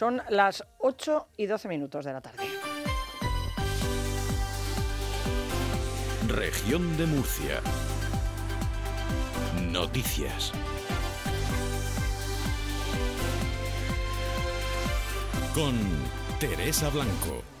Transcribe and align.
Son 0.00 0.22
las 0.30 0.64
8 0.78 1.28
y 1.36 1.44
12 1.44 1.68
minutos 1.68 2.06
de 2.06 2.14
la 2.14 2.22
tarde. 2.22 2.42
Región 6.26 6.96
de 6.96 7.04
Murcia. 7.04 7.60
Noticias. 9.70 10.52
Con 15.52 15.76
Teresa 16.38 16.88
Blanco. 16.88 17.59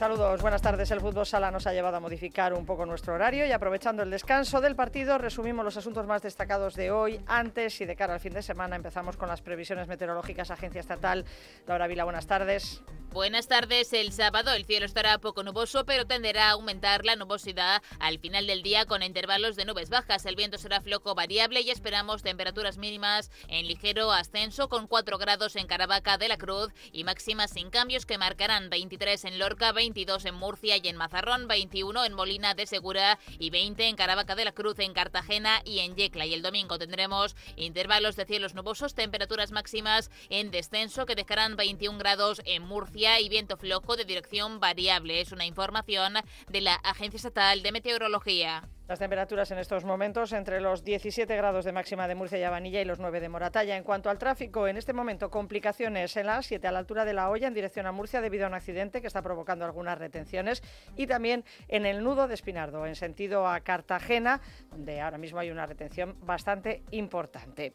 Saludos, 0.00 0.40
buenas 0.40 0.62
tardes. 0.62 0.90
El 0.92 1.00
fútbol 1.02 1.26
sala 1.26 1.50
nos 1.50 1.66
ha 1.66 1.74
llevado 1.74 1.98
a 1.98 2.00
modificar 2.00 2.54
un 2.54 2.64
poco 2.64 2.86
nuestro 2.86 3.12
horario 3.12 3.44
y 3.44 3.52
aprovechando 3.52 4.02
el 4.02 4.08
descanso 4.08 4.62
del 4.62 4.74
partido 4.74 5.18
resumimos 5.18 5.62
los 5.62 5.76
asuntos 5.76 6.06
más 6.06 6.22
destacados 6.22 6.74
de 6.74 6.90
hoy. 6.90 7.20
Antes 7.26 7.78
y 7.82 7.84
de 7.84 7.96
cara 7.96 8.14
al 8.14 8.20
fin 8.20 8.32
de 8.32 8.40
semana 8.40 8.76
empezamos 8.76 9.18
con 9.18 9.28
las 9.28 9.42
previsiones 9.42 9.88
meteorológicas 9.88 10.50
Agencia 10.50 10.80
Estatal. 10.80 11.26
Laura 11.66 11.86
Vila, 11.86 12.04
buenas 12.04 12.26
tardes. 12.26 12.82
Buenas 13.12 13.48
tardes. 13.48 13.92
El 13.92 14.12
sábado 14.12 14.52
el 14.52 14.64
cielo 14.64 14.86
estará 14.86 15.18
poco 15.18 15.42
nuboso, 15.42 15.84
pero 15.84 16.06
tenderá 16.06 16.48
a 16.48 16.52
aumentar 16.52 17.04
la 17.04 17.16
nubosidad 17.16 17.82
al 17.98 18.20
final 18.20 18.46
del 18.46 18.62
día 18.62 18.86
con 18.86 19.02
intervalos 19.02 19.56
de 19.56 19.64
nubes 19.64 19.90
bajas. 19.90 20.24
El 20.26 20.36
viento 20.36 20.58
será 20.58 20.80
floco 20.80 21.16
variable 21.16 21.60
y 21.60 21.70
esperamos 21.70 22.22
temperaturas 22.22 22.78
mínimas 22.78 23.32
en 23.48 23.66
ligero 23.66 24.12
ascenso 24.12 24.68
con 24.68 24.86
4 24.86 25.18
grados 25.18 25.56
en 25.56 25.66
Caravaca 25.66 26.18
de 26.18 26.28
la 26.28 26.38
Cruz 26.38 26.72
y 26.92 27.02
máximas 27.02 27.50
sin 27.50 27.68
cambios 27.68 28.06
que 28.06 28.16
marcarán 28.16 28.70
23 28.70 29.24
en 29.24 29.40
Lorca, 29.40 29.72
22 29.90 30.24
en 30.26 30.36
Murcia 30.36 30.76
y 30.76 30.86
en 30.86 30.96
Mazarrón, 30.96 31.48
21 31.48 32.04
en 32.04 32.14
Molina 32.14 32.54
de 32.54 32.64
Segura 32.66 33.18
y 33.40 33.50
20 33.50 33.88
en 33.88 33.96
Caravaca 33.96 34.36
de 34.36 34.44
la 34.44 34.52
Cruz, 34.52 34.78
en 34.78 34.92
Cartagena 34.92 35.62
y 35.64 35.80
en 35.80 35.96
Yecla. 35.96 36.26
Y 36.26 36.34
el 36.34 36.42
domingo 36.42 36.78
tendremos 36.78 37.34
intervalos 37.56 38.14
de 38.14 38.24
cielos 38.24 38.54
nubosos, 38.54 38.94
temperaturas 38.94 39.50
máximas 39.50 40.08
en 40.28 40.52
descenso 40.52 41.06
que 41.06 41.16
dejarán 41.16 41.56
21 41.56 41.98
grados 41.98 42.40
en 42.44 42.62
Murcia 42.62 43.18
y 43.18 43.28
viento 43.28 43.56
flojo 43.56 43.96
de 43.96 44.04
dirección 44.04 44.60
variable. 44.60 45.20
Es 45.20 45.32
una 45.32 45.44
información 45.44 46.14
de 46.48 46.60
la 46.60 46.74
Agencia 46.74 47.16
Estatal 47.16 47.64
de 47.64 47.72
Meteorología. 47.72 48.68
Las 48.90 48.98
temperaturas 48.98 49.48
en 49.52 49.58
estos 49.58 49.84
momentos 49.84 50.32
entre 50.32 50.60
los 50.60 50.82
17 50.82 51.36
grados 51.36 51.64
de 51.64 51.70
máxima 51.70 52.08
de 52.08 52.16
Murcia 52.16 52.40
y 52.40 52.42
Avanilla 52.42 52.80
y 52.80 52.84
los 52.84 52.98
9 52.98 53.20
de 53.20 53.28
Moratalla. 53.28 53.76
En 53.76 53.84
cuanto 53.84 54.10
al 54.10 54.18
tráfico, 54.18 54.66
en 54.66 54.76
este 54.76 54.92
momento 54.92 55.30
complicaciones 55.30 56.16
en 56.16 56.26
la 56.26 56.42
7 56.42 56.66
a 56.66 56.72
la 56.72 56.80
altura 56.80 57.04
de 57.04 57.12
la 57.12 57.30
olla 57.30 57.46
en 57.46 57.54
dirección 57.54 57.86
a 57.86 57.92
Murcia 57.92 58.20
debido 58.20 58.46
a 58.46 58.48
un 58.48 58.54
accidente 58.54 59.00
que 59.00 59.06
está 59.06 59.22
provocando 59.22 59.64
algunas 59.64 59.96
retenciones 59.96 60.64
y 60.96 61.06
también 61.06 61.44
en 61.68 61.86
el 61.86 62.02
nudo 62.02 62.26
de 62.26 62.34
Espinardo 62.34 62.84
en 62.84 62.96
sentido 62.96 63.46
a 63.46 63.60
Cartagena, 63.60 64.40
donde 64.72 65.00
ahora 65.00 65.18
mismo 65.18 65.38
hay 65.38 65.52
una 65.52 65.66
retención 65.66 66.16
bastante 66.22 66.82
importante. 66.90 67.74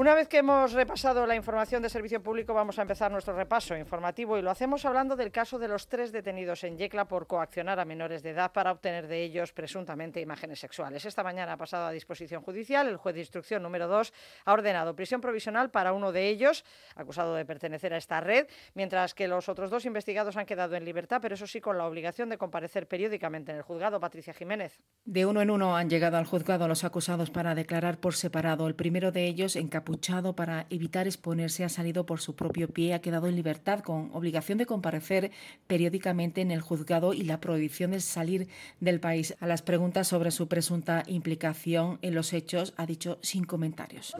Una 0.00 0.14
vez 0.14 0.28
que 0.28 0.38
hemos 0.38 0.72
repasado 0.72 1.26
la 1.26 1.36
información 1.36 1.82
de 1.82 1.90
servicio 1.90 2.22
público, 2.22 2.54
vamos 2.54 2.78
a 2.78 2.82
empezar 2.82 3.12
nuestro 3.12 3.36
repaso 3.36 3.76
informativo 3.76 4.38
y 4.38 4.40
lo 4.40 4.50
hacemos 4.50 4.86
hablando 4.86 5.14
del 5.14 5.30
caso 5.30 5.58
de 5.58 5.68
los 5.68 5.88
tres 5.88 6.10
detenidos 6.10 6.64
en 6.64 6.78
Yecla 6.78 7.06
por 7.06 7.26
coaccionar 7.26 7.78
a 7.78 7.84
menores 7.84 8.22
de 8.22 8.30
edad 8.30 8.50
para 8.50 8.72
obtener 8.72 9.08
de 9.08 9.22
ellos 9.22 9.52
presuntamente 9.52 10.18
imágenes 10.22 10.58
sexuales. 10.58 11.04
Esta 11.04 11.22
mañana 11.22 11.52
ha 11.52 11.56
pasado 11.58 11.84
a 11.84 11.90
disposición 11.90 12.40
judicial. 12.40 12.88
El 12.88 12.96
juez 12.96 13.14
de 13.14 13.20
instrucción 13.20 13.62
número 13.62 13.88
2 13.88 14.14
ha 14.46 14.52
ordenado 14.54 14.96
prisión 14.96 15.20
provisional 15.20 15.70
para 15.70 15.92
uno 15.92 16.12
de 16.12 16.28
ellos, 16.28 16.64
acusado 16.94 17.34
de 17.34 17.44
pertenecer 17.44 17.92
a 17.92 17.98
esta 17.98 18.22
red, 18.22 18.46
mientras 18.72 19.12
que 19.12 19.28
los 19.28 19.50
otros 19.50 19.68
dos 19.68 19.84
investigados 19.84 20.38
han 20.38 20.46
quedado 20.46 20.76
en 20.76 20.86
libertad, 20.86 21.18
pero 21.20 21.34
eso 21.34 21.46
sí 21.46 21.60
con 21.60 21.76
la 21.76 21.84
obligación 21.84 22.30
de 22.30 22.38
comparecer 22.38 22.88
periódicamente 22.88 23.52
en 23.52 23.58
el 23.58 23.64
juzgado. 23.64 24.00
Patricia 24.00 24.32
Jiménez. 24.32 24.80
De 25.04 25.26
uno 25.26 25.42
en 25.42 25.50
uno 25.50 25.76
han 25.76 25.90
llegado 25.90 26.16
al 26.16 26.24
juzgado 26.24 26.68
los 26.68 26.84
acusados 26.84 27.30
para 27.30 27.54
declarar 27.54 27.98
por 27.98 28.14
separado. 28.14 28.66
El 28.66 28.74
primero 28.74 29.12
de 29.12 29.26
ellos 29.26 29.56
en 29.56 29.68
encapuchado 29.90 30.36
para 30.36 30.66
evitar 30.70 31.06
exponerse, 31.06 31.64
ha 31.64 31.68
salido 31.68 32.06
por 32.06 32.20
su 32.20 32.36
propio 32.36 32.68
pie, 32.68 32.94
ha 32.94 33.00
quedado 33.00 33.26
en 33.26 33.34
libertad 33.34 33.80
con 33.80 34.10
obligación 34.12 34.58
de 34.58 34.66
comparecer 34.66 35.32
periódicamente 35.66 36.40
en 36.40 36.52
el 36.52 36.60
juzgado 36.60 37.12
y 37.12 37.22
la 37.22 37.40
prohibición 37.40 37.90
de 37.90 38.00
salir 38.00 38.48
del 38.78 39.00
país. 39.00 39.34
A 39.40 39.46
las 39.46 39.62
preguntas 39.62 40.06
sobre 40.06 40.30
su 40.30 40.46
presunta 40.46 41.02
implicación 41.06 41.98
en 42.02 42.14
los 42.14 42.32
hechos 42.32 42.72
ha 42.76 42.86
dicho 42.86 43.18
sin 43.22 43.44
comentarios. 43.44 44.14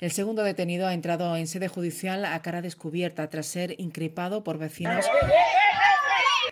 El 0.00 0.10
segundo 0.10 0.42
detenido 0.42 0.86
ha 0.86 0.94
entrado 0.94 1.34
en 1.36 1.46
sede 1.46 1.68
judicial 1.68 2.24
a 2.26 2.42
cara 2.42 2.60
descubierta 2.60 3.30
tras 3.30 3.46
ser 3.46 3.80
increpado 3.80 4.44
por 4.44 4.58
vecinos 4.58 5.06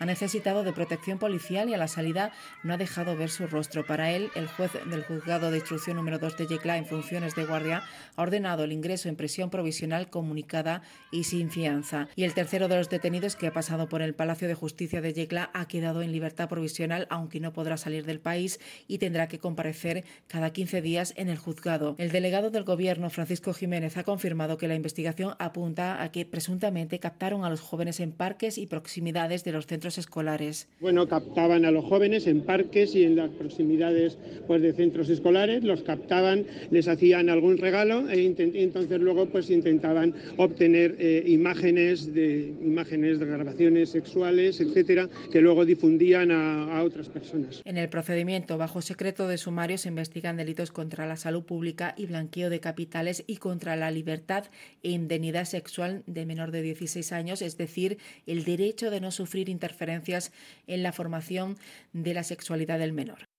ha 0.02 0.06
necesitado 0.06 0.64
de 0.64 0.72
protección 0.72 1.20
policial 1.20 1.68
y 1.68 1.74
a 1.74 1.78
la 1.78 1.86
salida 1.86 2.32
no 2.64 2.74
ha 2.74 2.76
dejado 2.76 3.16
ver 3.16 3.30
su 3.30 3.46
rostro. 3.46 3.86
Para 3.86 4.10
él, 4.10 4.30
el 4.34 4.48
juez 4.48 4.72
del 4.90 5.04
juzgado 5.04 5.52
de 5.52 5.58
instrucción 5.58 5.96
número 5.96 6.18
2 6.18 6.38
de 6.38 6.46
Yecla 6.48 6.76
en 6.76 6.86
funciones 6.86 7.36
de 7.36 7.44
guardia 7.44 7.84
ha 8.16 8.22
ordenado 8.22 8.64
el 8.64 8.72
ingreso 8.72 9.08
en 9.08 9.14
prisión 9.14 9.48
provisional 9.48 10.10
comunicada 10.10 10.82
y 11.12 11.22
sin 11.22 11.52
fianza. 11.52 12.08
Y 12.16 12.24
el 12.24 12.34
tercero 12.34 12.66
de 12.66 12.78
los 12.78 12.90
detenidos 12.90 13.36
que 13.36 13.46
ha 13.46 13.52
pasado 13.52 13.88
por 13.88 14.02
el 14.02 14.14
Palacio 14.14 14.48
de 14.48 14.56
Justicia 14.56 15.00
de 15.00 15.12
Yecla 15.12 15.50
ha 15.54 15.68
quedado 15.68 16.02
en 16.02 16.10
libertad 16.10 16.48
provisional, 16.48 17.06
aunque 17.08 17.38
no 17.38 17.52
podrá 17.52 17.76
salir 17.76 18.04
del 18.04 18.18
país 18.18 18.58
y 18.88 18.98
tendrá 18.98 19.28
que 19.28 19.38
comparecer 19.38 20.04
cada 20.26 20.52
15 20.52 20.82
días 20.82 21.14
en 21.16 21.28
el 21.28 21.38
juzgado. 21.38 21.94
El 21.98 22.10
delegado 22.10 22.50
del 22.50 22.64
Gobierno, 22.64 23.08
Francisco 23.08 23.54
Jiménez, 23.54 23.96
ha 23.96 24.02
confirmado 24.02 24.58
que 24.58 24.66
la 24.66 24.74
investigación 24.74 25.36
apunta 25.38 26.02
a 26.02 26.10
que 26.10 26.26
presuntamente 26.26 26.98
captaron 26.98 27.44
a 27.44 27.50
los 27.50 27.60
jóvenes 27.60 28.00
en 28.00 28.10
parques 28.10 28.58
y 28.58 28.66
proximidades 28.66 29.44
de 29.44 29.52
los 29.52 29.68
centros 29.68 29.91
escolares? 29.98 30.68
Bueno, 30.80 31.08
captaban 31.08 31.64
a 31.64 31.70
los 31.70 31.84
jóvenes 31.84 32.26
en 32.26 32.42
parques 32.42 32.94
y 32.94 33.04
en 33.04 33.16
las 33.16 33.30
proximidades 33.30 34.18
pues, 34.46 34.62
de 34.62 34.72
centros 34.72 35.08
escolares, 35.08 35.64
los 35.64 35.82
captaban, 35.82 36.44
les 36.70 36.88
hacían 36.88 37.28
algún 37.28 37.58
regalo 37.58 38.08
e 38.08 38.24
entonces 38.24 39.00
luego 39.00 39.26
pues 39.26 39.50
intentaban 39.50 40.14
obtener 40.36 40.96
eh, 40.98 41.24
imágenes 41.26 42.12
de 42.12 42.54
imágenes 42.62 43.18
de 43.18 43.26
grabaciones 43.26 43.90
sexuales, 43.90 44.60
etcétera, 44.60 45.08
que 45.30 45.40
luego 45.40 45.64
difundían 45.64 46.30
a, 46.30 46.78
a 46.78 46.84
otras 46.84 47.08
personas. 47.08 47.62
En 47.64 47.76
el 47.76 47.88
procedimiento 47.88 48.58
bajo 48.58 48.82
secreto 48.82 49.28
de 49.28 49.38
sumario 49.38 49.78
se 49.78 49.88
investigan 49.88 50.36
delitos 50.36 50.72
contra 50.72 51.06
la 51.06 51.16
salud 51.16 51.44
pública 51.44 51.94
y 51.96 52.06
blanqueo 52.06 52.50
de 52.50 52.60
capitales 52.60 53.24
y 53.26 53.36
contra 53.36 53.76
la 53.76 53.90
libertad 53.90 54.44
e 54.82 54.90
indemnidad 54.90 55.44
sexual 55.44 56.02
de 56.06 56.26
menor 56.26 56.50
de 56.50 56.62
16 56.62 57.12
años, 57.12 57.42
es 57.42 57.56
decir, 57.56 57.98
el 58.26 58.44
derecho 58.44 58.90
de 58.90 59.00
no 59.00 59.10
sufrir 59.10 59.48
interferencia 59.82 60.32
en 60.66 60.82
la 60.82 60.92
formación 60.92 61.56
de 61.92 62.14
la 62.14 62.22
sexualidad 62.22 62.78
del 62.78 62.92
menor. 62.92 63.31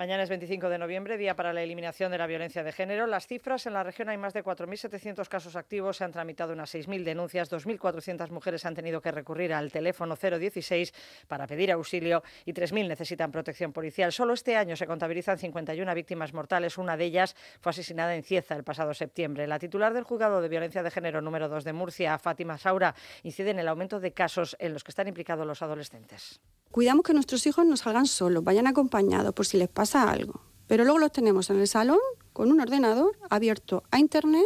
Mañana 0.00 0.22
es 0.22 0.30
25 0.30 0.70
de 0.70 0.78
noviembre, 0.78 1.18
día 1.18 1.36
para 1.36 1.52
la 1.52 1.62
eliminación 1.62 2.10
de 2.10 2.16
la 2.16 2.26
violencia 2.26 2.62
de 2.62 2.72
género. 2.72 3.06
Las 3.06 3.26
cifras 3.26 3.66
en 3.66 3.74
la 3.74 3.82
región 3.82 4.08
hay 4.08 4.16
más 4.16 4.32
de 4.32 4.42
4.700 4.42 5.28
casos 5.28 5.56
activos, 5.56 5.98
se 5.98 6.04
han 6.04 6.10
tramitado 6.10 6.54
unas 6.54 6.74
6.000 6.74 7.04
denuncias, 7.04 7.52
2.400 7.52 8.30
mujeres 8.30 8.64
han 8.64 8.74
tenido 8.74 9.02
que 9.02 9.12
recurrir 9.12 9.52
al 9.52 9.70
teléfono 9.70 10.16
016 10.16 10.94
para 11.28 11.46
pedir 11.46 11.70
auxilio 11.70 12.22
y 12.46 12.54
3.000 12.54 12.88
necesitan 12.88 13.30
protección 13.30 13.74
policial. 13.74 14.10
Solo 14.10 14.32
este 14.32 14.56
año 14.56 14.74
se 14.74 14.86
contabilizan 14.86 15.36
51 15.36 15.94
víctimas 15.94 16.32
mortales, 16.32 16.78
una 16.78 16.96
de 16.96 17.04
ellas 17.04 17.36
fue 17.60 17.68
asesinada 17.68 18.14
en 18.14 18.22
Cieza 18.22 18.56
el 18.56 18.64
pasado 18.64 18.94
septiembre. 18.94 19.46
La 19.46 19.58
titular 19.58 19.92
del 19.92 20.04
juzgado 20.04 20.40
de 20.40 20.48
violencia 20.48 20.82
de 20.82 20.90
género 20.90 21.20
número 21.20 21.50
2 21.50 21.62
de 21.62 21.74
Murcia, 21.74 22.18
Fátima 22.18 22.56
Saura, 22.56 22.94
incide 23.22 23.50
en 23.50 23.58
el 23.58 23.68
aumento 23.68 24.00
de 24.00 24.12
casos 24.12 24.56
en 24.60 24.72
los 24.72 24.82
que 24.82 24.92
están 24.92 25.08
implicados 25.08 25.46
los 25.46 25.60
adolescentes. 25.60 26.40
Cuidamos 26.70 27.04
que 27.04 27.14
nuestros 27.14 27.46
hijos 27.46 27.66
no 27.66 27.76
salgan 27.76 28.06
solos, 28.06 28.44
vayan 28.44 28.66
acompañados 28.68 29.34
por 29.34 29.44
si 29.44 29.56
les 29.56 29.68
pasa 29.68 30.10
algo. 30.10 30.40
Pero 30.68 30.84
luego 30.84 31.00
los 31.00 31.10
tenemos 31.10 31.50
en 31.50 31.58
el 31.58 31.66
salón 31.66 31.98
con 32.32 32.52
un 32.52 32.60
ordenador 32.60 33.18
abierto 33.28 33.82
a 33.90 33.98
Internet 33.98 34.44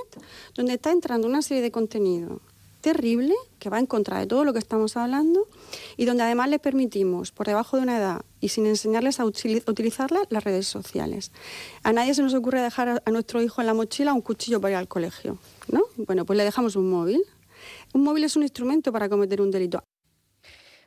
donde 0.54 0.74
está 0.74 0.90
entrando 0.90 1.28
una 1.28 1.42
serie 1.42 1.62
de 1.62 1.70
contenido 1.70 2.40
terrible 2.80 3.34
que 3.58 3.70
va 3.70 3.78
en 3.78 3.86
contra 3.86 4.18
de 4.18 4.26
todo 4.26 4.44
lo 4.44 4.52
que 4.52 4.58
estamos 4.58 4.96
hablando 4.96 5.48
y 5.96 6.04
donde 6.04 6.22
además 6.22 6.50
les 6.50 6.60
permitimos, 6.60 7.32
por 7.32 7.46
debajo 7.46 7.76
de 7.76 7.82
una 7.82 7.98
edad 7.98 8.24
y 8.40 8.48
sin 8.48 8.66
enseñarles 8.66 9.20
a 9.20 9.24
utilizarla, 9.24 10.20
las 10.28 10.44
redes 10.44 10.66
sociales. 10.66 11.32
A 11.82 11.92
nadie 11.92 12.14
se 12.14 12.22
nos 12.22 12.34
ocurre 12.34 12.60
dejar 12.60 13.02
a 13.04 13.10
nuestro 13.10 13.42
hijo 13.42 13.60
en 13.60 13.66
la 13.66 13.74
mochila 13.74 14.12
un 14.12 14.20
cuchillo 14.20 14.60
para 14.60 14.72
ir 14.72 14.76
al 14.76 14.88
colegio, 14.88 15.38
¿no? 15.68 15.82
Bueno, 15.96 16.24
pues 16.24 16.36
le 16.36 16.44
dejamos 16.44 16.76
un 16.76 16.90
móvil. 16.90 17.22
Un 17.94 18.02
móvil 18.02 18.24
es 18.24 18.36
un 18.36 18.42
instrumento 18.42 18.92
para 18.92 19.08
cometer 19.08 19.40
un 19.40 19.50
delito. 19.50 19.82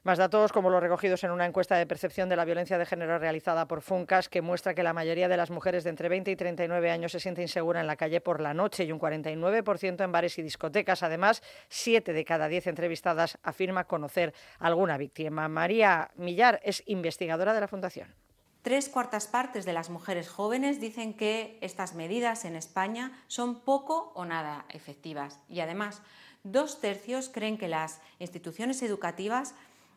Más 0.08 0.20
datos 0.20 0.54
como 0.54 0.70
los 0.70 0.82
recogidos 0.82 1.26
en 1.26 1.32
una 1.32 1.46
encuesta 1.46 1.76
de 1.76 1.86
percepción 1.86 2.30
de 2.30 2.38
la 2.38 2.46
violencia 2.46 2.78
de 2.78 2.86
género 2.86 3.20
realizada 3.20 3.68
por 3.68 3.82
Funcas, 3.82 4.30
que 4.30 4.42
muestra 4.42 4.74
que 4.74 4.82
la 4.82 4.94
mayoría 4.94 5.28
de 5.28 5.36
las 5.36 5.52
mujeres 5.52 5.84
de 5.84 5.90
entre 5.90 6.08
20 6.08 6.32
y 6.32 6.38
39 6.38 6.92
años 6.92 7.12
se 7.12 7.20
siente 7.20 7.42
insegura 7.42 7.82
en 7.82 7.88
la 7.88 7.98
calle 7.98 8.22
por 8.22 8.40
la 8.40 8.54
noche 8.54 8.86
y 8.86 8.94
un 8.94 9.02
49% 9.02 10.02
en 10.02 10.12
bares 10.14 10.38
y 10.38 10.44
discotecas. 10.44 11.04
Además, 11.04 11.44
7 11.68 12.14
de 12.14 12.24
cada 12.24 12.48
10 12.48 12.68
entrevistadas 12.68 13.38
afirma 13.44 13.84
conocer 13.84 14.34
alguna 14.60 14.98
víctima. 14.98 15.50
María 15.50 16.10
Millar 16.16 16.62
es 16.64 16.84
investigadora 16.86 17.54
de 17.54 17.60
la 17.60 17.68
Fundación. 17.68 18.16
Tres 18.62 18.88
cuartas 18.88 19.28
partes 19.28 19.66
de 19.66 19.74
las 19.74 19.90
mujeres 19.90 20.30
jóvenes 20.30 20.80
dicen 20.80 21.16
que 21.16 21.58
estas 21.60 21.96
medidas 21.96 22.46
en 22.46 22.56
España 22.56 23.12
son 23.28 23.60
poco 23.60 24.14
o 24.16 24.24
nada 24.24 24.68
efectivas 24.70 25.42
y 25.50 25.60
además 25.60 26.02
dos 26.44 26.80
tercios 26.80 27.28
creen 27.28 27.58
que 27.58 27.68
las 27.68 28.00
instituciones 28.20 28.82
educativas 28.82 29.54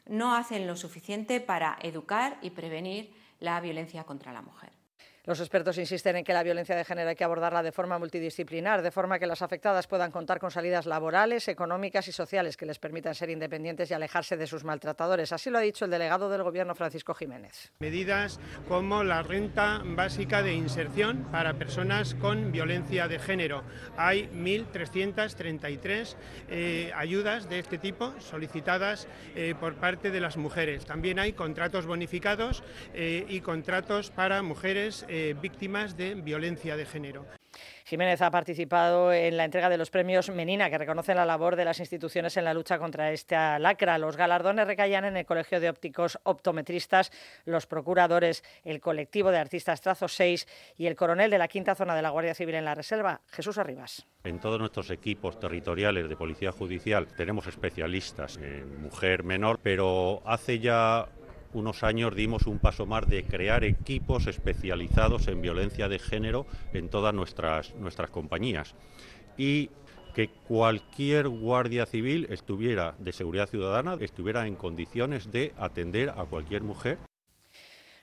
no 0.06 0.34
hacen 0.34 0.66
lo 0.66 0.76
suficiente 0.76 1.40
para 1.40 1.78
educar 1.82 2.38
y 2.42 2.50
prevenir 2.50 3.12
la 3.38 3.60
violencia 3.60 4.04
contra 4.04 4.32
la 4.32 4.42
mujer. 4.42 4.79
Los 5.30 5.38
expertos 5.38 5.78
insisten 5.78 6.16
en 6.16 6.24
que 6.24 6.32
la 6.32 6.42
violencia 6.42 6.74
de 6.74 6.84
género 6.84 7.08
hay 7.08 7.14
que 7.14 7.22
abordarla 7.22 7.62
de 7.62 7.70
forma 7.70 8.00
multidisciplinar, 8.00 8.82
de 8.82 8.90
forma 8.90 9.20
que 9.20 9.28
las 9.28 9.42
afectadas 9.42 9.86
puedan 9.86 10.10
contar 10.10 10.40
con 10.40 10.50
salidas 10.50 10.86
laborales, 10.86 11.46
económicas 11.46 12.08
y 12.08 12.10
sociales 12.10 12.56
que 12.56 12.66
les 12.66 12.80
permitan 12.80 13.14
ser 13.14 13.30
independientes 13.30 13.88
y 13.88 13.94
alejarse 13.94 14.36
de 14.36 14.48
sus 14.48 14.64
maltratadores. 14.64 15.32
Así 15.32 15.48
lo 15.48 15.58
ha 15.58 15.60
dicho 15.60 15.84
el 15.84 15.92
delegado 15.92 16.30
del 16.30 16.42
Gobierno, 16.42 16.74
Francisco 16.74 17.14
Jiménez. 17.14 17.70
Medidas 17.78 18.40
como 18.66 19.04
la 19.04 19.22
renta 19.22 19.82
básica 19.84 20.42
de 20.42 20.52
inserción 20.52 21.28
para 21.30 21.54
personas 21.54 22.16
con 22.16 22.50
violencia 22.50 23.06
de 23.06 23.20
género. 23.20 23.62
Hay 23.96 24.28
1.333 24.34 26.16
eh, 26.48 26.90
ayudas 26.96 27.48
de 27.48 27.60
este 27.60 27.78
tipo 27.78 28.12
solicitadas 28.18 29.06
eh, 29.36 29.54
por 29.60 29.76
parte 29.76 30.10
de 30.10 30.18
las 30.18 30.36
mujeres. 30.36 30.86
También 30.86 31.20
hay 31.20 31.34
contratos 31.34 31.86
bonificados 31.86 32.64
eh, 32.94 33.26
y 33.28 33.42
contratos 33.42 34.10
para 34.10 34.42
mujeres 34.42 35.06
eh, 35.20 35.34
víctimas 35.34 35.98
de 35.98 36.14
violencia 36.14 36.76
de 36.76 36.86
género. 36.86 37.26
Jiménez 37.84 38.22
ha 38.22 38.30
participado 38.30 39.12
en 39.12 39.36
la 39.36 39.44
entrega 39.44 39.68
de 39.68 39.76
los 39.76 39.90
premios 39.90 40.30
Menina, 40.30 40.70
que 40.70 40.78
reconocen 40.78 41.16
la 41.16 41.26
labor 41.26 41.56
de 41.56 41.64
las 41.64 41.80
instituciones 41.80 42.36
en 42.36 42.44
la 42.44 42.54
lucha 42.54 42.78
contra 42.78 43.12
esta 43.12 43.58
lacra. 43.58 43.98
Los 43.98 44.16
galardones 44.16 44.66
recaían 44.66 45.04
en 45.04 45.16
el 45.16 45.26
Colegio 45.26 45.60
de 45.60 45.68
Ópticos 45.68 46.18
Optometristas, 46.22 47.10
los 47.44 47.66
procuradores, 47.66 48.44
el 48.64 48.80
colectivo 48.80 49.30
de 49.30 49.38
artistas 49.38 49.80
Trazo 49.80 50.08
6 50.08 50.46
y 50.78 50.86
el 50.86 50.96
coronel 50.96 51.30
de 51.30 51.38
la 51.38 51.48
quinta 51.48 51.74
zona 51.74 51.94
de 51.94 52.02
la 52.02 52.10
Guardia 52.10 52.34
Civil 52.34 52.54
en 52.54 52.64
la 52.64 52.74
Reserva, 52.74 53.20
Jesús 53.26 53.58
Arribas. 53.58 54.06
En 54.24 54.38
todos 54.38 54.58
nuestros 54.58 54.90
equipos 54.90 55.38
territoriales 55.38 56.08
de 56.08 56.16
Policía 56.16 56.52
Judicial 56.52 57.08
tenemos 57.08 57.46
especialistas 57.46 58.36
en 58.36 58.82
mujer 58.82 59.24
menor, 59.24 59.58
pero 59.62 60.22
hace 60.24 60.60
ya 60.60 61.08
unos 61.52 61.82
años 61.82 62.14
dimos 62.14 62.46
un 62.46 62.58
paso 62.58 62.86
más 62.86 63.08
de 63.08 63.24
crear 63.24 63.64
equipos 63.64 64.26
especializados 64.26 65.28
en 65.28 65.42
violencia 65.42 65.88
de 65.88 65.98
género 65.98 66.46
en 66.72 66.88
todas 66.88 67.14
nuestras, 67.14 67.74
nuestras 67.76 68.10
compañías. 68.10 68.74
Y 69.36 69.70
que 70.14 70.28
cualquier 70.28 71.28
guardia 71.28 71.86
civil 71.86 72.26
estuviera 72.30 72.94
de 72.98 73.12
seguridad 73.12 73.48
ciudadana, 73.48 73.96
estuviera 74.00 74.46
en 74.46 74.56
condiciones 74.56 75.30
de 75.30 75.52
atender 75.56 76.10
a 76.10 76.24
cualquier 76.24 76.62
mujer 76.62 76.98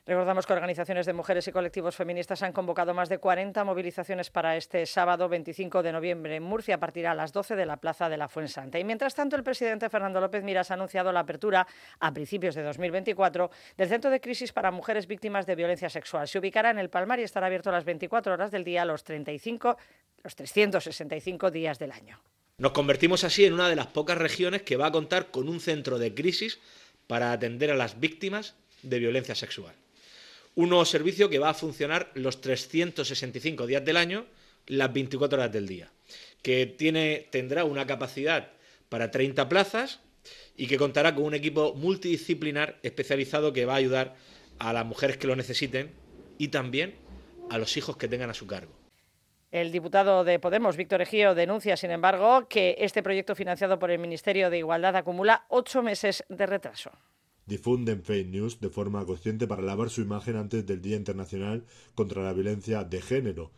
Recordamos 0.07 0.45
que 0.45 0.54
organizaciones 0.54 1.06
de 1.06 1.12
mujeres 1.12 1.45
y 1.50 1.51
colectivos 1.51 1.94
feministas 1.94 2.42
han 2.42 2.54
convocado 2.54 2.94
más 2.94 3.09
de 3.09 3.18
40 3.18 3.62
movilizaciones 3.65 4.30
para 4.30 4.56
este 4.56 4.86
sábado 4.86 5.27
25 5.27 5.83
de 5.83 5.92
noviembre 5.92 6.38
en 6.38 6.44
Murcia 6.44 6.75
a 6.75 6.80
partir 6.80 7.07
a 7.07 7.13
las 7.13 7.33
12 7.33 7.57
de 7.57 7.65
la 7.65 7.75
Plaza 7.75 8.07
de 8.07 8.15
la 8.15 8.30
Fuensanta. 8.30 8.80
Y 8.80 8.86
mientras 8.86 9.15
tanto, 9.15 9.36
el 9.36 9.44
presidente 9.44 9.89
Fernando 9.89 10.21
López 10.21 10.45
Miras 10.45 10.71
ha 10.71 10.75
anunciado 10.75 11.12
la 11.12 11.19
apertura 11.19 11.68
a 12.00 12.13
principios 12.13 12.56
de 12.56 12.63
2024 12.63 13.51
del 13.75 13.89
Centro 13.89 14.09
de 14.09 14.21
Crisis 14.21 14.54
para 14.54 14.71
Mujeres 14.71 15.07
Víctimas 15.07 15.45
de 15.45 15.56
Violencia 15.56 15.89
Sexual. 15.89 16.25
Se 16.30 16.39
ubicará 16.39 16.69
en 16.69 16.80
el 16.80 16.89
Palmar 16.89 17.19
y 17.19 17.24
estará 17.24 17.48
abierto 17.48 17.69
las 17.69 17.83
24 17.83 18.31
horas 18.31 18.50
del 18.50 18.63
día, 18.63 18.86
los 18.86 19.03
35, 19.03 19.75
los 20.24 20.36
365 20.38 21.51
días 21.51 21.80
del 21.80 21.92
año. 21.92 22.21
Nos 22.60 22.71
convertimos 22.71 23.25
así 23.25 23.44
en 23.44 23.56
una 23.56 23.68
de 23.68 23.75
las 23.75 23.88
pocas 23.88 24.18
regiones 24.18 24.62
que 24.62 24.77
va 24.77 24.88
a 24.88 24.92
contar 24.94 25.31
con 25.31 25.50
un 25.50 25.60
centro 25.60 26.00
de 26.00 26.13
crisis 26.13 26.62
para 27.07 27.33
atender 27.33 27.71
a 27.71 27.75
las 27.75 28.00
víctimas 28.00 28.56
de 28.83 29.00
violencia 29.00 29.36
sexual 29.36 29.75
un 30.57 30.69
nuevo 30.69 30.86
servicio 30.86 31.30
que 31.30 31.38
va 31.38 31.51
a 31.51 31.54
funcionar 31.54 32.09
los 32.15 32.42
365 32.42 33.68
días 33.68 33.86
del 33.86 33.95
año, 33.95 34.25
las 34.65 34.92
24 34.92 35.38
horas 35.38 35.51
del 35.51 35.68
día, 35.68 35.92
que 36.42 36.65
tiene, 36.65 37.27
tendrá 37.30 37.63
una 37.63 37.86
capacidad 37.86 38.50
para 38.89 39.12
30 39.12 39.48
plazas 39.50 40.00
y 40.56 40.65
que 40.65 40.77
contará 40.77 41.13
con 41.13 41.25
un 41.25 41.36
equipo 41.36 41.75
multidisciplinar 41.75 42.80
especializado 42.81 43.54
que 43.54 43.65
va 43.65 43.74
a 43.74 43.77
ayudar 43.77 44.15
a 44.57 44.74
las 44.74 44.83
mujeres 44.83 45.18
que 45.18 45.27
lo 45.27 45.36
necesiten 45.36 45.92
y 46.39 46.48
también 46.48 46.95
a 47.51 47.60
los 47.60 47.77
hijos 47.77 47.95
que 47.95 48.07
tengan 48.07 48.31
a 48.31 48.33
su 48.33 48.48
cargo. 48.48 48.74
El 49.51 49.71
diputado 49.71 50.24
de 50.24 50.39
Podemos, 50.39 50.75
Víctor 50.75 51.03
Ejío, 51.03 51.36
denuncia, 51.36 51.77
sin 51.77 51.92
embargo, 51.92 52.48
que 52.50 52.77
este 52.80 53.03
proyecto 53.03 53.36
financiado 53.36 53.77
por 53.77 53.92
el 53.92 54.00
Ministerio 54.00 54.50
de 54.50 54.57
Igualdad 54.57 54.95
acumula 54.95 55.45
ocho 55.50 55.83
meses 55.83 56.24
de 56.30 56.48
retraso 56.48 56.92
difunden 57.48 58.04
fake 58.04 58.28
news 58.28 58.60
de 58.60 58.70
forma 58.70 59.06
consciente 59.06 59.48
para 59.48 59.64
lavar 59.64 59.90
su 59.90 60.02
imagen 60.02 60.36
antes 60.36 60.66
del 60.66 60.82
Día 60.82 60.98
Internacional 60.98 61.66
contra 61.96 62.22
la 62.24 62.34
Violencia 62.34 62.84
de 62.84 63.02
Género 63.02 63.52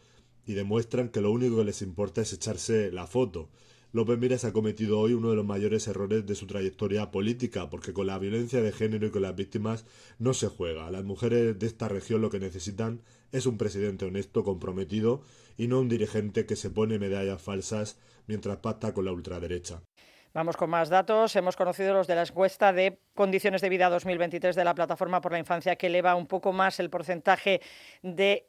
y 0.46 0.54
demuestran 0.54 1.10
que 1.10 1.22
lo 1.22 1.32
único 1.32 1.58
que 1.58 1.66
les 1.66 1.82
importa 1.82 2.22
es 2.22 2.34
echarse 2.34 2.92
la 2.92 3.08
foto. 3.08 3.50
López 3.92 4.20
Miras 4.20 4.46
ha 4.46 4.54
cometido 4.54 5.00
hoy 5.00 5.14
uno 5.14 5.32
de 5.32 5.36
los 5.36 5.46
mayores 5.46 5.88
errores 5.88 6.24
de 6.26 6.36
su 6.36 6.46
trayectoria 6.46 7.10
política, 7.10 7.72
porque 7.72 7.92
con 7.92 8.06
la 8.06 8.20
violencia 8.20 8.62
de 8.62 8.72
género 8.72 9.08
y 9.08 9.10
con 9.10 9.24
las 9.24 9.36
víctimas 9.36 9.86
no 10.20 10.36
se 10.36 10.48
juega. 10.48 10.92
Las 10.92 11.04
mujeres 11.04 11.58
de 11.58 11.66
esta 11.66 11.88
región 11.88 12.22
lo 12.22 12.30
que 12.30 12.40
necesitan 12.40 13.02
es 13.32 13.48
un 13.48 13.58
presidente 13.58 14.06
honesto, 14.06 14.44
comprometido, 14.44 15.24
y 15.58 15.68
no 15.68 15.80
un 15.80 15.90
dirigente 15.90 16.46
que 16.46 16.56
se 16.56 16.70
pone 16.70 17.00
medallas 17.00 17.42
falsas 17.42 17.98
mientras 18.28 18.58
pacta 18.58 18.94
con 18.94 19.06
la 19.06 19.12
ultraderecha. 19.12 19.82
Vamos 20.31 20.58
con 20.58 20.70
más 20.70 20.90
datos. 20.90 21.36
Hemos 21.36 21.56
conocido 21.56 21.92
los 21.94 22.06
de 22.06 22.14
la 22.14 22.22
encuesta 22.22 22.72
de 22.72 23.00
condiciones 23.16 23.62
de 23.62 23.70
vida 23.70 23.90
2023 23.90 24.56
de 24.56 24.64
la 24.64 24.76
Plataforma 24.76 25.22
por 25.22 25.31
la 25.31 25.40
Infancia, 25.40 25.76
que 25.76 25.88
eleva 25.88 26.14
un 26.14 26.28
poco 26.28 26.54
más 26.54 26.80
el 26.80 26.92
porcentaje 26.92 27.62
de 28.04 28.46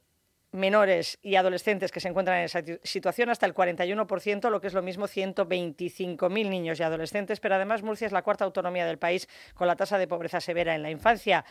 menores 0.52 1.18
y 1.22 1.36
adolescentes 1.36 1.90
que 1.90 2.00
se 2.00 2.08
encuentran 2.08 2.38
en 2.38 2.44
esa 2.44 2.62
situación 2.82 3.30
hasta 3.30 3.46
el 3.46 3.54
41%, 3.54 4.50
lo 4.50 4.60
que 4.60 4.66
es 4.66 4.74
lo 4.74 4.82
mismo 4.82 5.06
125.000 5.06 6.48
niños 6.50 6.80
y 6.80 6.82
adolescentes, 6.82 7.40
pero 7.40 7.54
además 7.54 7.82
Murcia 7.82 8.06
es 8.06 8.12
la 8.12 8.22
cuarta 8.22 8.44
autonomía 8.44 8.84
del 8.84 8.98
país 8.98 9.28
con 9.54 9.66
la 9.66 9.76
tasa 9.76 9.96
de 9.96 10.08
pobreza 10.08 10.40
severa 10.40 10.74
en 10.74 10.82
la 10.82 10.90
infancia 10.90 11.44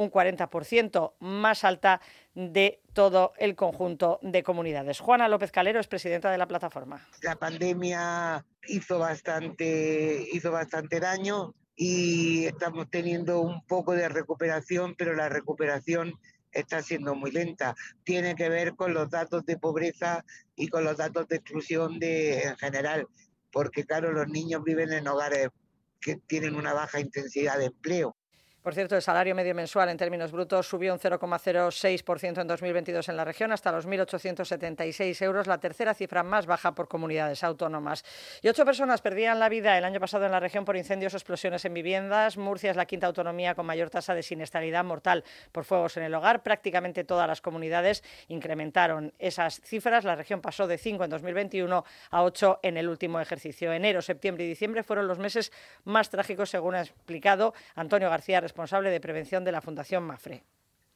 un 0.00 0.10
40% 0.10 1.12
más 1.20 1.62
alta 1.64 2.00
de 2.34 2.80
todo 2.94 3.34
el 3.36 3.54
conjunto 3.54 4.18
de 4.22 4.42
comunidades. 4.42 4.98
Juana 4.98 5.28
López 5.28 5.52
Calero 5.52 5.78
es 5.78 5.88
presidenta 5.88 6.30
de 6.30 6.38
la 6.38 6.48
plataforma. 6.48 7.06
La 7.22 7.36
pandemia 7.36 8.44
hizo 8.66 8.98
bastante, 8.98 10.26
hizo 10.32 10.50
bastante 10.50 11.00
daño 11.00 11.54
y 11.76 12.46
estamos 12.46 12.88
teniendo 12.88 13.40
un 13.40 13.62
poco 13.66 13.92
de 13.92 14.08
recuperación, 14.08 14.94
pero 14.96 15.14
la 15.14 15.28
recuperación 15.28 16.14
está 16.50 16.82
siendo 16.82 17.14
muy 17.14 17.30
lenta. 17.30 17.74
Tiene 18.02 18.34
que 18.34 18.48
ver 18.48 18.76
con 18.76 18.94
los 18.94 19.10
datos 19.10 19.44
de 19.44 19.58
pobreza 19.58 20.24
y 20.56 20.68
con 20.68 20.82
los 20.82 20.96
datos 20.96 21.28
de 21.28 21.36
exclusión 21.36 21.98
de, 21.98 22.40
en 22.40 22.56
general, 22.56 23.06
porque 23.52 23.84
claro, 23.84 24.12
los 24.12 24.28
niños 24.28 24.64
viven 24.64 24.94
en 24.94 25.08
hogares 25.08 25.50
que 26.00 26.16
tienen 26.16 26.54
una 26.54 26.72
baja 26.72 27.00
intensidad 27.00 27.58
de 27.58 27.66
empleo. 27.66 28.16
Por 28.62 28.74
cierto, 28.74 28.94
el 28.94 29.00
salario 29.00 29.34
medio 29.34 29.54
mensual 29.54 29.88
en 29.88 29.96
términos 29.96 30.32
brutos 30.32 30.68
subió 30.68 30.92
un 30.92 31.00
0,06% 31.00 32.42
en 32.42 32.46
2022 32.46 33.08
en 33.08 33.16
la 33.16 33.24
región 33.24 33.52
hasta 33.52 33.72
los 33.72 33.88
1.876 33.88 35.22
euros, 35.22 35.46
la 35.46 35.56
tercera 35.56 35.94
cifra 35.94 36.22
más 36.22 36.44
baja 36.44 36.74
por 36.74 36.86
comunidades 36.86 37.42
autónomas. 37.42 38.04
Y 38.42 38.48
ocho 38.48 38.66
personas 38.66 39.00
perdían 39.00 39.38
la 39.38 39.48
vida 39.48 39.78
el 39.78 39.84
año 39.84 39.98
pasado 39.98 40.26
en 40.26 40.32
la 40.32 40.40
región 40.40 40.66
por 40.66 40.76
incendios 40.76 41.14
o 41.14 41.16
explosiones 41.16 41.64
en 41.64 41.72
viviendas. 41.72 42.36
Murcia 42.36 42.70
es 42.70 42.76
la 42.76 42.84
quinta 42.84 43.06
autonomía 43.06 43.54
con 43.54 43.64
mayor 43.64 43.88
tasa 43.88 44.14
de 44.14 44.22
siniestralidad 44.22 44.84
mortal 44.84 45.24
por 45.52 45.64
fuegos 45.64 45.96
en 45.96 46.02
el 46.02 46.14
hogar. 46.14 46.42
Prácticamente 46.42 47.04
todas 47.04 47.26
las 47.26 47.40
comunidades 47.40 48.04
incrementaron 48.28 49.14
esas 49.18 49.62
cifras. 49.62 50.04
La 50.04 50.16
región 50.16 50.42
pasó 50.42 50.66
de 50.66 50.76
5 50.76 51.04
en 51.04 51.10
2021 51.10 51.84
a 52.10 52.22
8 52.22 52.60
en 52.62 52.76
el 52.76 52.90
último 52.90 53.20
ejercicio. 53.20 53.72
Enero, 53.72 54.02
septiembre 54.02 54.44
y 54.44 54.48
diciembre 54.48 54.82
fueron 54.82 55.08
los 55.08 55.18
meses 55.18 55.50
más 55.84 56.10
trágicos, 56.10 56.50
según 56.50 56.74
ha 56.74 56.82
explicado 56.82 57.54
Antonio 57.74 58.10
García 58.10 58.49
responsable 58.50 58.90
de 58.90 59.00
prevención 59.00 59.44
de 59.44 59.52
la 59.52 59.60
Fundación 59.60 60.02
Mafre. 60.02 60.42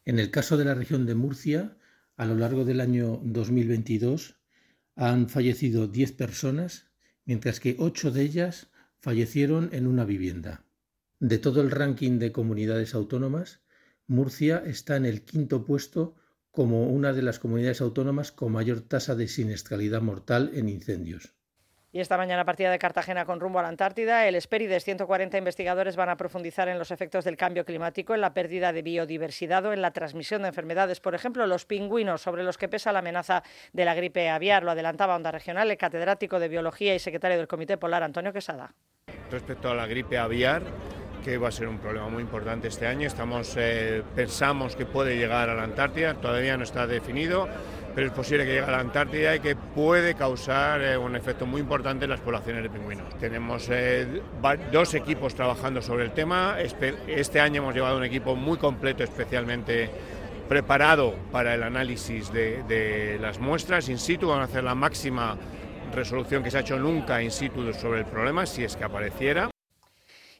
En 0.04 0.18
el 0.18 0.32
caso 0.32 0.56
de 0.56 0.64
la 0.64 0.74
región 0.74 1.06
de 1.06 1.14
Murcia, 1.14 1.76
a 2.16 2.26
lo 2.26 2.34
largo 2.34 2.64
del 2.64 2.80
año 2.80 3.20
2022 3.22 4.40
han 4.96 5.28
fallecido 5.28 5.86
10 5.86 6.12
personas, 6.14 6.88
mientras 7.24 7.60
que 7.60 7.76
8 7.78 8.10
de 8.10 8.22
ellas 8.22 8.72
fallecieron 8.98 9.68
en 9.72 9.86
una 9.86 10.04
vivienda. 10.04 10.64
De 11.20 11.38
todo 11.38 11.60
el 11.60 11.70
ranking 11.70 12.18
de 12.18 12.32
comunidades 12.32 12.92
autónomas, 12.92 13.60
Murcia 14.08 14.60
está 14.66 14.96
en 14.96 15.06
el 15.06 15.22
quinto 15.22 15.64
puesto 15.64 16.16
como 16.50 16.88
una 16.88 17.12
de 17.12 17.22
las 17.22 17.38
comunidades 17.38 17.80
autónomas 17.80 18.32
con 18.32 18.50
mayor 18.50 18.80
tasa 18.80 19.14
de 19.14 19.28
siniestralidad 19.28 20.02
mortal 20.02 20.50
en 20.54 20.68
incendios. 20.68 21.34
Y 21.94 22.00
esta 22.00 22.16
mañana 22.16 22.44
partida 22.44 22.72
de 22.72 22.78
Cartagena 22.80 23.24
con 23.24 23.38
rumbo 23.38 23.60
a 23.60 23.62
la 23.62 23.68
Antártida. 23.68 24.26
El 24.26 24.34
Esperides, 24.34 24.82
140 24.82 25.38
investigadores 25.38 25.94
van 25.94 26.08
a 26.08 26.16
profundizar 26.16 26.68
en 26.68 26.76
los 26.76 26.90
efectos 26.90 27.24
del 27.24 27.36
cambio 27.36 27.64
climático, 27.64 28.16
en 28.16 28.20
la 28.20 28.34
pérdida 28.34 28.72
de 28.72 28.82
biodiversidad 28.82 29.64
o 29.64 29.72
en 29.72 29.80
la 29.80 29.92
transmisión 29.92 30.42
de 30.42 30.48
enfermedades. 30.48 30.98
Por 30.98 31.14
ejemplo, 31.14 31.46
los 31.46 31.66
pingüinos, 31.66 32.20
sobre 32.20 32.42
los 32.42 32.58
que 32.58 32.68
pesa 32.68 32.90
la 32.90 32.98
amenaza 32.98 33.44
de 33.72 33.84
la 33.84 33.94
gripe 33.94 34.28
aviar. 34.28 34.64
Lo 34.64 34.72
adelantaba 34.72 35.14
Onda 35.14 35.30
Regional 35.30 35.70
el 35.70 35.76
catedrático 35.76 36.40
de 36.40 36.48
Biología 36.48 36.96
y 36.96 36.98
secretario 36.98 37.36
del 37.36 37.46
Comité 37.46 37.78
Polar, 37.78 38.02
Antonio 38.02 38.32
Quesada. 38.32 38.74
Respecto 39.30 39.70
a 39.70 39.74
la 39.76 39.86
gripe 39.86 40.18
aviar, 40.18 40.64
que 41.24 41.38
va 41.38 41.46
a 41.46 41.52
ser 41.52 41.68
un 41.68 41.78
problema 41.78 42.08
muy 42.08 42.24
importante 42.24 42.66
este 42.66 42.88
año. 42.88 43.06
Estamos, 43.06 43.54
eh, 43.56 44.02
pensamos 44.16 44.74
que 44.74 44.84
puede 44.84 45.16
llegar 45.16 45.48
a 45.48 45.54
la 45.54 45.62
Antártida, 45.62 46.14
todavía 46.14 46.56
no 46.56 46.64
está 46.64 46.88
definido 46.88 47.48
pero 47.94 48.08
es 48.08 48.12
posible 48.12 48.44
que 48.44 48.52
llegue 48.54 48.66
a 48.66 48.70
la 48.70 48.80
Antártida 48.80 49.36
y 49.36 49.40
que 49.40 49.54
puede 49.56 50.14
causar 50.14 50.82
eh, 50.82 50.96
un 50.96 51.14
efecto 51.16 51.46
muy 51.46 51.60
importante 51.60 52.04
en 52.04 52.10
las 52.10 52.20
poblaciones 52.20 52.62
de 52.62 52.70
pingüinos. 52.70 53.16
Tenemos 53.18 53.68
eh, 53.70 54.20
dos 54.72 54.94
equipos 54.94 55.34
trabajando 55.34 55.80
sobre 55.80 56.04
el 56.04 56.12
tema. 56.12 56.56
Este 56.58 57.40
año 57.40 57.62
hemos 57.62 57.74
llevado 57.74 57.96
un 57.96 58.04
equipo 58.04 58.34
muy 58.34 58.58
completo, 58.58 59.04
especialmente 59.04 59.90
preparado 60.48 61.14
para 61.32 61.54
el 61.54 61.62
análisis 61.62 62.32
de, 62.32 62.62
de 62.64 63.18
las 63.20 63.38
muestras 63.38 63.88
in 63.88 63.98
situ, 63.98 64.28
van 64.28 64.40
a 64.40 64.44
hacer 64.44 64.62
la 64.64 64.74
máxima 64.74 65.36
resolución 65.94 66.42
que 66.42 66.50
se 66.50 66.58
ha 66.58 66.60
hecho 66.60 66.78
nunca 66.78 67.22
in 67.22 67.30
situ 67.30 67.72
sobre 67.72 68.00
el 68.00 68.06
problema, 68.06 68.44
si 68.44 68.64
es 68.64 68.76
que 68.76 68.84
apareciera. 68.84 69.53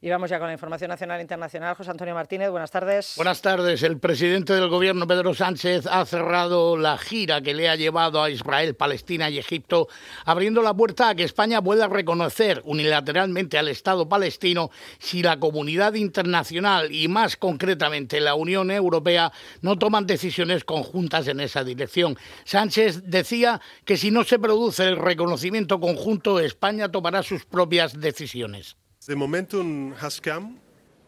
Y 0.05 0.11
vamos 0.11 0.29
ya 0.29 0.39
con 0.39 0.49
la 0.49 0.53
información 0.53 0.91
nacional 0.91 1.19
e 1.19 1.23
internacional. 1.23 1.75
José 1.77 1.91
Antonio 1.91 2.13
Martínez, 2.13 2.51
buenas 2.51 2.71
tardes. 2.71 3.15
Buenas 3.17 3.41
tardes. 3.41 3.83
El 3.83 3.99
presidente 3.99 4.53
del 4.53 4.69
gobierno, 4.69 5.07
Pedro 5.07 5.33
Sánchez, 5.33 5.87
ha 5.87 6.05
cerrado 6.05 6.77
la 6.77 6.99
gira 6.99 7.41
que 7.41 7.55
le 7.55 7.71
ha 7.71 7.75
llevado 7.75 8.23
a 8.23 8.29
Israel, 8.29 8.75
Palestina 8.75 9.31
y 9.31 9.39
Egipto, 9.39 9.89
abriendo 10.27 10.61
la 10.61 10.75
puerta 10.75 11.09
a 11.09 11.15
que 11.15 11.23
España 11.23 11.63
pueda 11.63 11.89
reconocer 11.89 12.61
unilateralmente 12.67 13.57
al 13.57 13.69
Estado 13.69 14.07
palestino 14.07 14.71
si 14.99 15.23
la 15.23 15.41
comunidad 15.41 15.95
internacional 15.95 16.93
y 16.93 17.09
más 17.09 17.39
concretamente 17.39 18.21
la 18.21 18.35
Unión 18.35 18.71
Europea 18.71 19.33
no 19.63 19.79
toman 19.79 20.05
decisiones 20.07 20.65
conjuntas 20.65 21.29
en 21.29 21.41
esa 21.41 21.65
dirección. 21.65 22.19
Sánchez 22.45 23.05
decía 23.07 23.59
que 23.87 23.97
si 23.97 24.11
no 24.11 24.25
se 24.25 24.39
produce 24.39 24.87
el 24.87 24.99
reconocimiento 24.99 25.81
conjunto, 25.81 26.41
España 26.41 26.91
tomará 26.91 27.23
sus 27.23 27.47
propias 27.47 27.99
decisiones. 27.99 28.77
The 29.07 29.17
momentum 29.17 29.93
has 29.97 30.19
come 30.19 30.57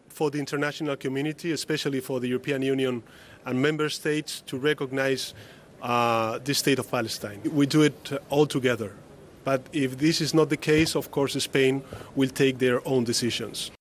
for 0.07 0.29
the 0.29 0.37
international 0.37 0.95
community, 0.97 1.51
especially 1.51 1.99
for 1.99 2.19
the 2.19 2.27
European 2.27 2.61
Union 2.61 3.01
and 3.43 3.59
member 3.59 3.89
states, 3.89 4.41
to 4.41 4.57
recognize 4.59 5.33
uh, 5.81 6.37
the 6.43 6.53
state 6.53 6.77
of 6.77 6.91
Palestine. 6.91 7.41
We 7.51 7.65
do 7.65 7.81
it 7.81 8.11
all 8.29 8.45
together. 8.45 8.93
But 9.43 9.61
if 9.73 9.97
this 9.97 10.21
is 10.21 10.35
not 10.35 10.49
the 10.49 10.57
case, 10.57 10.95
of 10.95 11.09
course, 11.09 11.33
Spain 11.41 11.81
will 12.15 12.29
take 12.29 12.59
their 12.59 12.87
own 12.87 13.03
decisions. 13.03 13.71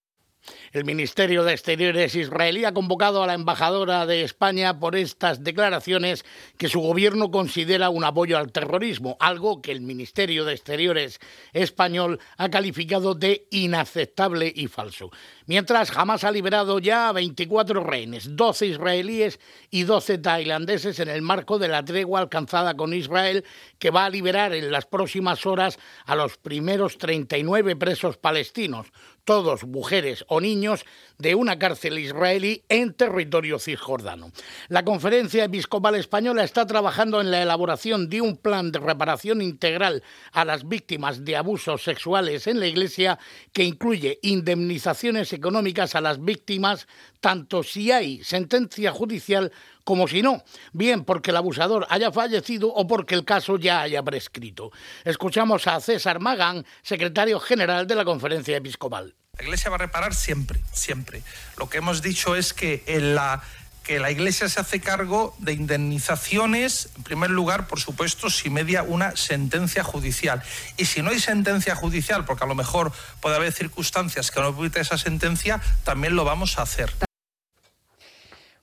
El 0.76 0.85
Ministerio 0.85 1.42
de 1.42 1.54
Exteriores 1.54 2.14
israelí 2.14 2.66
ha 2.66 2.75
convocado 2.75 3.23
a 3.23 3.26
la 3.26 3.33
embajadora 3.33 4.04
de 4.04 4.21
España 4.21 4.78
por 4.78 4.95
estas 4.95 5.42
declaraciones 5.42 6.23
que 6.59 6.68
su 6.68 6.80
gobierno 6.80 7.30
considera 7.30 7.88
un 7.88 8.04
apoyo 8.04 8.37
al 8.37 8.52
terrorismo, 8.52 9.16
algo 9.18 9.62
que 9.62 9.73
el 9.73 9.80
Ministerio 9.80 10.45
de 10.45 10.52
Exteriores 10.52 11.18
español 11.54 12.21
ha 12.37 12.50
calificado 12.50 13.14
de 13.14 13.47
inaceptable 13.50 14.52
y 14.54 14.66
falso. 14.66 15.11
Mientras 15.47 15.97
Hamas 15.97 16.25
ha 16.25 16.30
liberado 16.30 16.78
ya 16.78 17.09
a 17.09 17.12
24 17.12 17.83
rehenes, 17.83 18.37
12 18.37 18.66
israelíes 18.66 19.40
y 19.71 19.85
12 19.85 20.18
tailandeses 20.18 21.00
en 21.00 21.09
el 21.09 21.23
marco 21.23 21.59
de 21.59 21.68
la 21.68 21.87
tregua 21.87 22.21
alcanzada 22.21 22.76
con 22.76 22.92
Israel, 22.92 23.47
que 23.78 23.90
va 23.90 24.04
a 24.04 24.11
liberar 24.11 24.52
en 24.52 24.71
las 24.71 24.85
próximas 24.85 25.47
horas 25.47 25.78
a 26.04 26.14
los 26.16 26.37
primeros 26.37 26.99
39 26.99 27.76
presos 27.76 28.18
palestinos 28.18 28.88
todos 29.26 29.64
mujeres 29.64 30.25
o 30.28 30.40
niños, 30.40 30.87
de 31.18 31.35
una 31.35 31.59
cárcel 31.59 31.99
israelí 31.99 32.62
en 32.68 32.95
territorio 32.95 33.59
cisjordano. 33.59 34.30
La 34.68 34.85
Conferencia 34.85 35.45
Episcopal 35.45 35.95
Española 35.97 36.45
está 36.45 36.66
trabajando 36.66 37.21
en 37.21 37.30
la 37.30 37.42
elaboración 37.42 38.09
de 38.09 38.21
un 38.21 38.37
plan 38.37 38.71
de 38.71 38.78
reparación 38.78 39.42
integral 39.42 40.02
a 40.33 40.45
las 40.45 40.68
víctimas 40.68 41.25
de 41.25 41.37
abusos 41.37 41.83
sexuales 41.83 42.47
en 42.47 42.61
la 42.61 42.66
Iglesia 42.66 43.18
que 43.52 43.64
incluye 43.64 44.18
indemnizaciones 44.23 45.33
económicas 45.33 45.95
a 45.95 46.00
las 46.00 46.25
víctimas, 46.25 46.87
tanto 47.20 47.62
si 47.62 47.92
hay 47.92 48.23
sentencia 48.25 48.92
judicial 48.92 49.52
como 49.85 50.08
si 50.08 50.23
no, 50.23 50.42
bien 50.73 51.04
porque 51.04 51.30
el 51.30 51.37
abusador 51.37 51.87
haya 51.90 52.11
fallecido 52.11 52.68
o 52.68 52.87
porque 52.87 53.14
el 53.14 53.25
caso 53.25 53.56
ya 53.56 53.82
haya 53.82 54.02
prescrito. 54.02 54.73
Escuchamos 55.04 55.66
a 55.66 55.80
César 55.80 56.18
Magán, 56.18 56.66
secretario 56.82 57.38
general 57.38 57.87
de 57.87 57.94
la 57.94 58.04
Conferencia 58.04 58.56
Episcopal. 58.56 59.14
La 59.38 59.44
Iglesia 59.44 59.70
va 59.70 59.76
a 59.76 59.80
reparar 59.80 60.14
siempre, 60.14 60.61
siempre. 60.73 61.23
Lo 61.58 61.68
que 61.68 61.78
hemos 61.78 62.02
dicho 62.02 62.35
es 62.35 62.52
que 62.52 62.82
la 62.87 63.42
que 63.87 64.00
la 64.00 64.11
Iglesia 64.11 64.49
se 64.49 64.61
hace 64.61 64.80
cargo 64.80 65.37
de 65.38 65.52
indemnizaciones, 65.52 66.88
en 66.96 67.04
primer 67.04 67.30
lugar, 67.30 67.68
por 67.68 67.78
supuesto, 67.78 68.30
si 68.30 68.50
media 68.50 68.82
una 68.82 69.14
sentencia 69.14 69.85
judicial. 69.85 70.42
Y 70.76 70.87
si 70.87 71.02
no 71.02 71.11
hay 71.11 71.20
sentencia 71.20 71.76
judicial, 71.76 72.25
porque 72.25 72.42
a 72.42 72.49
lo 72.49 72.56
mejor 72.56 72.90
puede 73.20 73.37
haber 73.37 73.52
circunstancias 73.52 74.32
que 74.32 74.40
no 74.40 74.52
permiten 74.52 74.82
esa 74.82 74.99
sentencia, 74.99 75.61
también 75.85 76.16
lo 76.16 76.25
vamos 76.25 76.58
a 76.58 76.62
hacer. 76.62 77.05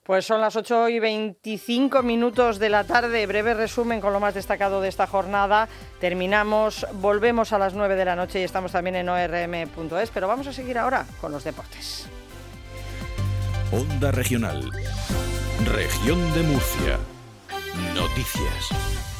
Pues 0.03 0.25
son 0.25 0.41
las 0.41 0.55
8 0.55 0.89
y 0.89 0.99
25 0.99 2.03
minutos 2.03 2.59
de 2.59 2.69
la 2.69 2.83
tarde. 2.83 3.25
Breve 3.25 3.53
resumen 3.53 4.01
con 4.01 4.11
lo 4.11 4.19
más 4.19 4.33
destacado 4.33 4.81
de 4.81 4.89
esta 4.89 5.07
jornada. 5.07 5.69
Terminamos, 6.01 6.85
volvemos 6.93 7.53
a 7.53 7.59
las 7.59 7.73
9 7.73 7.95
de 7.95 8.05
la 8.05 8.15
noche 8.15 8.41
y 8.41 8.43
estamos 8.43 8.73
también 8.73 8.97
en 8.97 9.07
orm.es, 9.07 10.09
pero 10.13 10.27
vamos 10.27 10.47
a 10.47 10.53
seguir 10.53 10.77
ahora 10.77 11.05
con 11.21 11.31
los 11.31 11.45
deportes. 11.45 12.07
Onda 13.71 14.11
Regional. 14.11 14.69
Región 15.65 16.33
de 16.33 16.43
Murcia. 16.43 16.99
Noticias. 17.95 19.12